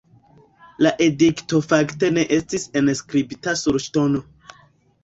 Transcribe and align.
La 0.85 0.93
edikto 1.07 1.61
fakte 1.67 2.09
ne 2.17 2.25
estis 2.39 2.67
enskribita 2.83 3.57
sur 3.65 3.83
ŝtono. 3.87 4.27